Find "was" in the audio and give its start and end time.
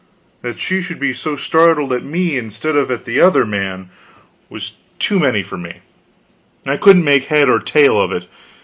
4.49-4.77